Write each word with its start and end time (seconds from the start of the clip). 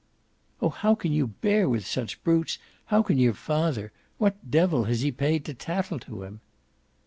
"Oh 0.63 0.69
how 0.69 0.95
can 0.95 1.11
you 1.11 1.27
bear 1.27 1.69
with 1.69 1.85
such 1.85 2.23
brutes, 2.23 2.57
how 2.85 3.03
can 3.03 3.19
your 3.19 3.35
father? 3.35 3.91
What 4.17 4.49
devil 4.49 4.85
has 4.85 5.01
he 5.01 5.11
paid 5.11 5.45
to 5.45 5.53
tattle 5.53 5.99
to 5.99 6.23
him?" 6.23 6.41